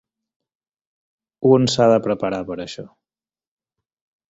Un 1.51 1.69
s'ha 1.75 1.87
de 1.93 2.01
preparar 2.07 2.41
per 2.49 2.59
a 2.59 2.61
això. 2.67 2.89